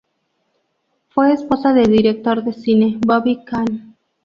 [1.09, 3.95] Fue esposa del director de cine, Bobby Khan.